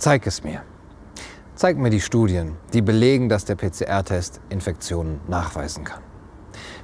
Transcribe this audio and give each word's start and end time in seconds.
Zeig 0.00 0.26
es 0.26 0.42
mir. 0.42 0.62
Zeig 1.54 1.76
mir 1.76 1.90
die 1.90 2.00
Studien, 2.00 2.56
die 2.72 2.80
belegen, 2.80 3.28
dass 3.28 3.44
der 3.44 3.54
PCR-Test 3.54 4.40
Infektionen 4.48 5.20
nachweisen 5.28 5.84
kann. 5.84 6.00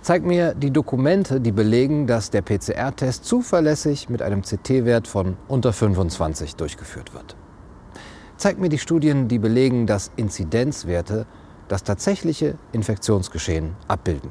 Zeig 0.03 0.23
mir 0.23 0.53
die 0.53 0.71
Dokumente, 0.71 1.41
die 1.41 1.51
belegen, 1.51 2.07
dass 2.07 2.29
der 2.29 2.43
PCR-Test 2.43 3.25
zuverlässig 3.25 4.11
mit 4.11 4.21
einem 4.21 4.43
CT-Wert 4.43 5.09
von 5.09 5.39
unter 5.49 5.73
25 5.73 6.57
durchgeführt 6.57 7.15
wird. 7.15 7.37
Zeig 8.37 8.59
mir 8.59 8.69
die 8.69 8.79
Studien, 8.79 9.29
die 9.29 9.39
belegen, 9.39 9.87
dass 9.87 10.11
Inzidenzwerte 10.17 11.25
das 11.69 11.85
tatsächliche 11.85 12.57
Infektionsgeschehen 12.73 13.77
abbilden. 13.89 14.31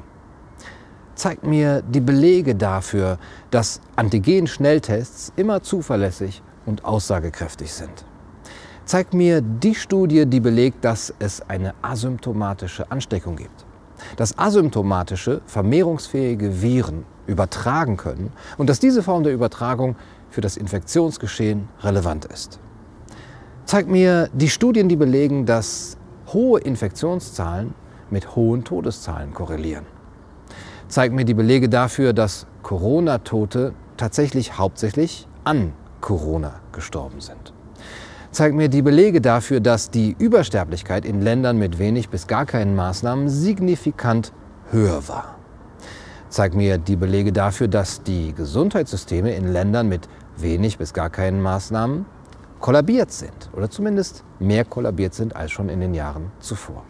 Zeig 1.16 1.42
mir 1.42 1.82
die 1.82 2.00
Belege 2.00 2.54
dafür, 2.54 3.18
dass 3.50 3.80
Antigen-Schnelltests 3.96 5.32
immer 5.34 5.60
zuverlässig 5.64 6.40
und 6.66 6.84
aussagekräftig 6.84 7.72
sind 7.72 8.06
zeigt 8.86 9.14
mir 9.14 9.40
die 9.40 9.74
Studie, 9.74 10.26
die 10.26 10.40
belegt, 10.40 10.84
dass 10.84 11.12
es 11.18 11.42
eine 11.48 11.74
asymptomatische 11.82 12.90
Ansteckung 12.90 13.36
gibt. 13.36 13.66
Dass 14.16 14.38
asymptomatische, 14.38 15.42
vermehrungsfähige 15.46 16.62
Viren 16.62 17.04
übertragen 17.26 17.96
können 17.96 18.32
und 18.56 18.70
dass 18.70 18.78
diese 18.78 19.02
Form 19.02 19.24
der 19.24 19.34
Übertragung 19.34 19.96
für 20.30 20.40
das 20.40 20.56
Infektionsgeschehen 20.56 21.68
relevant 21.80 22.26
ist. 22.26 22.60
Zeigt 23.64 23.88
mir 23.88 24.30
die 24.32 24.48
Studien, 24.48 24.88
die 24.88 24.96
belegen, 24.96 25.46
dass 25.46 25.96
hohe 26.32 26.60
Infektionszahlen 26.60 27.74
mit 28.10 28.36
hohen 28.36 28.62
Todeszahlen 28.62 29.34
korrelieren. 29.34 29.84
Zeigt 30.86 31.12
mir 31.12 31.24
die 31.24 31.34
Belege 31.34 31.68
dafür, 31.68 32.12
dass 32.12 32.46
Corona-Tote 32.62 33.72
tatsächlich 33.96 34.56
hauptsächlich 34.56 35.26
an 35.42 35.72
Corona 36.00 36.60
gestorben 36.70 37.20
sind 37.20 37.52
zeigen 38.36 38.58
mir 38.58 38.68
die 38.68 38.82
Belege 38.82 39.22
dafür, 39.22 39.60
dass 39.60 39.90
die 39.90 40.14
Übersterblichkeit 40.18 41.06
in 41.06 41.22
Ländern 41.22 41.56
mit 41.56 41.78
wenig 41.78 42.10
bis 42.10 42.26
gar 42.26 42.44
keinen 42.44 42.76
Maßnahmen 42.76 43.30
signifikant 43.30 44.30
höher 44.70 45.08
war. 45.08 45.36
Zeigt 46.28 46.54
mir 46.54 46.76
die 46.76 46.96
Belege 46.96 47.32
dafür, 47.32 47.66
dass 47.66 48.02
die 48.02 48.34
Gesundheitssysteme 48.34 49.34
in 49.34 49.48
Ländern 49.48 49.88
mit 49.88 50.06
wenig 50.36 50.76
bis 50.76 50.92
gar 50.92 51.08
keinen 51.08 51.40
Maßnahmen 51.40 52.04
kollabiert 52.60 53.10
sind 53.10 53.48
oder 53.54 53.70
zumindest 53.70 54.22
mehr 54.38 54.66
kollabiert 54.66 55.14
sind 55.14 55.34
als 55.34 55.50
schon 55.50 55.70
in 55.70 55.80
den 55.80 55.94
Jahren 55.94 56.30
zuvor. 56.38 56.84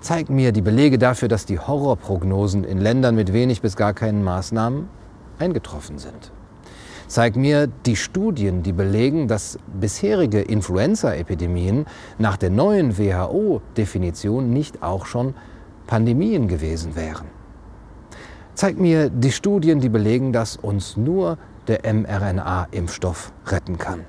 Zeigt 0.00 0.30
mir 0.30 0.52
die 0.52 0.62
Belege 0.62 0.98
dafür, 0.98 1.26
dass 1.26 1.46
die 1.46 1.58
Horrorprognosen 1.58 2.62
in 2.62 2.78
Ländern 2.78 3.16
mit 3.16 3.32
wenig 3.32 3.60
bis 3.60 3.74
gar 3.74 3.92
keinen 3.92 4.22
Maßnahmen 4.22 4.88
eingetroffen 5.40 5.98
sind. 5.98 6.30
Zeig 7.08 7.36
mir 7.36 7.68
die 7.86 7.96
Studien, 7.96 8.62
die 8.62 8.74
belegen, 8.74 9.28
dass 9.28 9.58
bisherige 9.80 10.42
Influenza-Epidemien 10.42 11.86
nach 12.18 12.36
der 12.36 12.50
neuen 12.50 12.98
WHO-Definition 12.98 14.52
nicht 14.52 14.82
auch 14.82 15.06
schon 15.06 15.34
Pandemien 15.86 16.48
gewesen 16.48 16.96
wären. 16.96 17.26
Zeig 18.52 18.78
mir 18.78 19.08
die 19.08 19.32
Studien, 19.32 19.80
die 19.80 19.88
belegen, 19.88 20.34
dass 20.34 20.58
uns 20.58 20.98
nur 20.98 21.38
der 21.66 21.80
mRNA-Impfstoff 21.90 23.32
retten 23.46 23.78
kann. 23.78 24.04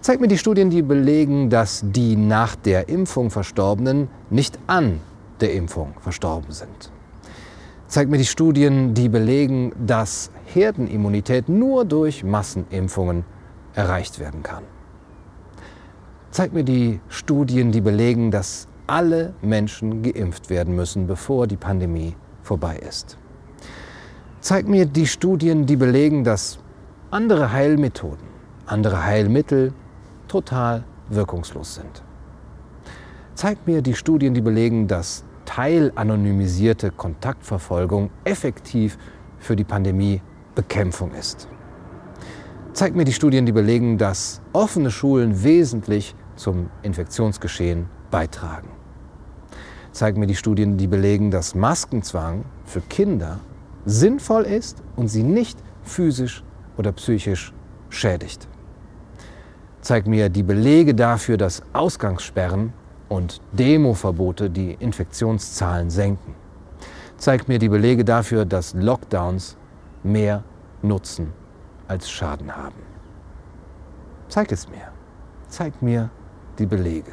Zeig 0.00 0.20
mir 0.20 0.28
die 0.28 0.38
Studien, 0.38 0.70
die 0.70 0.82
belegen, 0.82 1.50
dass 1.50 1.82
die 1.84 2.14
nach 2.14 2.54
der 2.54 2.88
Impfung 2.88 3.30
Verstorbenen 3.30 4.08
nicht 4.30 4.56
an 4.68 5.00
der 5.40 5.52
Impfung 5.52 5.94
verstorben 5.98 6.52
sind. 6.52 6.92
Zeig 7.88 8.10
mir 8.10 8.18
die 8.18 8.26
Studien, 8.26 8.92
die 8.92 9.08
belegen, 9.08 9.72
dass 9.86 10.30
Herdenimmunität 10.44 11.48
nur 11.48 11.86
durch 11.86 12.22
Massenimpfungen 12.22 13.24
erreicht 13.74 14.18
werden 14.18 14.42
kann. 14.42 14.62
Zeig 16.30 16.52
mir 16.52 16.64
die 16.64 17.00
Studien, 17.08 17.72
die 17.72 17.80
belegen, 17.80 18.30
dass 18.30 18.68
alle 18.86 19.32
Menschen 19.40 20.02
geimpft 20.02 20.50
werden 20.50 20.76
müssen, 20.76 21.06
bevor 21.06 21.46
die 21.46 21.56
Pandemie 21.56 22.14
vorbei 22.42 22.76
ist. 22.76 23.16
Zeig 24.42 24.68
mir 24.68 24.84
die 24.84 25.06
Studien, 25.06 25.64
die 25.64 25.76
belegen, 25.76 26.24
dass 26.24 26.58
andere 27.10 27.52
Heilmethoden, 27.52 28.28
andere 28.66 29.02
Heilmittel 29.02 29.72
total 30.28 30.84
wirkungslos 31.08 31.76
sind. 31.76 32.02
Zeig 33.34 33.66
mir 33.66 33.80
die 33.80 33.94
Studien, 33.94 34.34
die 34.34 34.42
belegen, 34.42 34.86
dass 34.88 35.24
teilanonymisierte 35.48 36.90
Kontaktverfolgung 36.90 38.10
effektiv 38.24 38.98
für 39.38 39.56
die 39.56 39.64
Pandemie 39.64 40.20
Bekämpfung 40.54 41.12
ist. 41.12 41.48
Zeigt 42.74 42.94
mir 42.94 43.06
die 43.06 43.14
Studien, 43.14 43.46
die 43.46 43.52
belegen, 43.52 43.96
dass 43.96 44.42
offene 44.52 44.90
Schulen 44.90 45.42
wesentlich 45.42 46.14
zum 46.36 46.68
Infektionsgeschehen 46.82 47.86
beitragen. 48.10 48.68
Zeigt 49.92 50.18
mir 50.18 50.26
die 50.26 50.34
Studien, 50.34 50.76
die 50.76 50.86
belegen, 50.86 51.30
dass 51.30 51.54
Maskenzwang 51.54 52.44
für 52.66 52.82
Kinder 52.82 53.40
sinnvoll 53.86 54.42
ist 54.42 54.82
und 54.96 55.08
sie 55.08 55.22
nicht 55.22 55.58
physisch 55.82 56.44
oder 56.76 56.92
psychisch 56.92 57.54
schädigt. 57.88 58.46
Zeigt 59.80 60.06
mir 60.06 60.28
die 60.28 60.42
Belege 60.42 60.94
dafür, 60.94 61.38
dass 61.38 61.62
Ausgangssperren 61.72 62.74
und 63.08 63.40
Demoverbote 63.52 64.50
die 64.50 64.72
Infektionszahlen 64.74 65.90
senken. 65.90 66.34
Zeigt 67.16 67.48
mir 67.48 67.58
die 67.58 67.68
Belege 67.68 68.04
dafür, 68.04 68.44
dass 68.44 68.74
Lockdowns 68.74 69.56
mehr 70.02 70.44
Nutzen 70.82 71.32
als 71.88 72.10
Schaden 72.10 72.56
haben. 72.56 72.82
Zeig 74.28 74.52
es 74.52 74.68
mir. 74.68 74.92
Zeig 75.48 75.82
mir 75.82 76.10
die 76.58 76.66
Belege. 76.66 77.12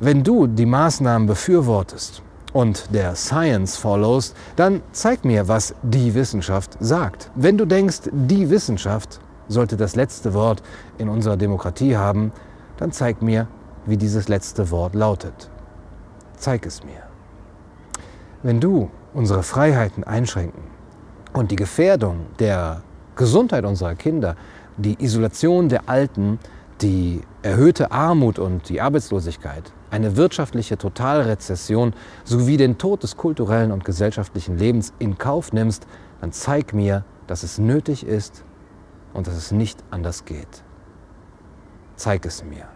Wenn 0.00 0.22
du 0.22 0.46
die 0.46 0.66
Maßnahmen 0.66 1.26
befürwortest 1.26 2.22
und 2.52 2.94
der 2.94 3.14
Science 3.16 3.76
followst, 3.76 4.36
dann 4.56 4.82
zeig 4.92 5.24
mir, 5.24 5.48
was 5.48 5.74
die 5.82 6.14
Wissenschaft 6.14 6.76
sagt. 6.80 7.30
Wenn 7.34 7.56
du 7.56 7.64
denkst, 7.64 8.10
die 8.12 8.50
Wissenschaft 8.50 9.20
sollte 9.48 9.76
das 9.76 9.96
letzte 9.96 10.34
Wort 10.34 10.62
in 10.98 11.08
unserer 11.08 11.36
Demokratie 11.36 11.96
haben, 11.96 12.32
dann 12.76 12.92
zeig 12.92 13.22
mir, 13.22 13.48
wie 13.86 13.96
dieses 13.96 14.28
letzte 14.28 14.70
Wort 14.70 14.94
lautet. 14.94 15.50
Zeig 16.36 16.66
es 16.66 16.84
mir. 16.84 17.02
Wenn 18.42 18.60
du 18.60 18.90
unsere 19.14 19.42
Freiheiten 19.42 20.04
einschränken 20.04 20.62
und 21.32 21.50
die 21.50 21.56
Gefährdung 21.56 22.26
der 22.38 22.82
Gesundheit 23.16 23.64
unserer 23.64 23.94
Kinder, 23.94 24.36
die 24.76 25.02
Isolation 25.02 25.68
der 25.68 25.88
Alten, 25.88 26.38
die 26.80 27.22
erhöhte 27.42 27.92
Armut 27.92 28.38
und 28.38 28.68
die 28.68 28.80
Arbeitslosigkeit, 28.80 29.72
eine 29.90 30.16
wirtschaftliche 30.16 30.76
Totalrezession 30.76 31.94
sowie 32.24 32.56
den 32.56 32.78
Tod 32.78 33.02
des 33.02 33.16
kulturellen 33.16 33.70
und 33.70 33.84
gesellschaftlichen 33.84 34.58
Lebens 34.58 34.92
in 34.98 35.16
Kauf 35.16 35.52
nimmst, 35.52 35.86
dann 36.20 36.32
zeig 36.32 36.74
mir, 36.74 37.04
dass 37.26 37.44
es 37.44 37.58
nötig 37.58 38.04
ist 38.04 38.44
und 39.12 39.26
dass 39.28 39.36
es 39.36 39.52
nicht 39.52 39.82
anders 39.90 40.24
geht. 40.24 40.64
Zeig 41.96 42.26
es 42.26 42.44
mir. 42.44 42.73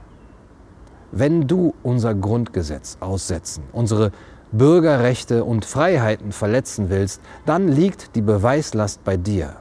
Wenn 1.11 1.47
du 1.47 1.75
unser 1.83 2.15
Grundgesetz 2.15 2.99
aussetzen, 3.01 3.65
unsere 3.73 4.13
Bürgerrechte 4.53 5.45
und 5.45 5.65
Freiheiten 5.65 6.33
verletzen 6.33 6.91
willst, 6.91 7.23
dann 7.47 7.69
liegt 7.69 8.15
die 8.15 8.23
Beweislast 8.23 9.05
bei 9.05 9.17
dir. 9.17 9.57